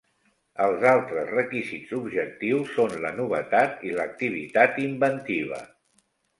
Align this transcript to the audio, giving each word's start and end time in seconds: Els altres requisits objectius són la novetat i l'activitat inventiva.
Els 0.67 0.85
altres 0.91 1.29
requisits 1.35 1.91
objectius 1.99 2.73
són 2.79 2.97
la 3.05 3.13
novetat 3.21 3.87
i 3.91 3.95
l'activitat 4.01 4.85
inventiva. 4.89 5.65